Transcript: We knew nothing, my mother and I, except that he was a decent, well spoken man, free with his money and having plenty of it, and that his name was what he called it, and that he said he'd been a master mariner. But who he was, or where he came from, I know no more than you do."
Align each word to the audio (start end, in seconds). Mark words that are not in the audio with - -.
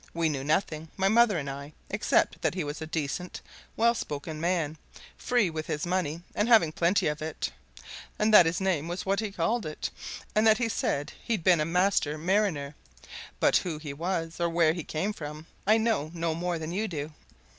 We 0.15 0.29
knew 0.29 0.43
nothing, 0.43 0.87
my 0.97 1.09
mother 1.09 1.37
and 1.37 1.47
I, 1.47 1.73
except 1.91 2.41
that 2.41 2.55
he 2.55 2.63
was 2.63 2.81
a 2.81 2.87
decent, 2.87 3.39
well 3.77 3.93
spoken 3.93 4.41
man, 4.41 4.79
free 5.15 5.51
with 5.51 5.67
his 5.67 5.85
money 5.85 6.23
and 6.33 6.47
having 6.47 6.71
plenty 6.71 7.05
of 7.05 7.21
it, 7.21 7.51
and 8.17 8.33
that 8.33 8.47
his 8.47 8.59
name 8.59 8.87
was 8.87 9.05
what 9.05 9.19
he 9.19 9.31
called 9.31 9.63
it, 9.63 9.91
and 10.33 10.47
that 10.47 10.57
he 10.57 10.69
said 10.69 11.13
he'd 11.25 11.43
been 11.43 11.61
a 11.61 11.65
master 11.65 12.17
mariner. 12.17 12.73
But 13.39 13.57
who 13.57 13.77
he 13.77 13.93
was, 13.93 14.39
or 14.39 14.49
where 14.49 14.73
he 14.73 14.83
came 14.83 15.13
from, 15.13 15.45
I 15.67 15.77
know 15.77 16.09
no 16.15 16.33
more 16.33 16.57
than 16.57 16.71
you 16.71 16.87
do." 16.87 17.13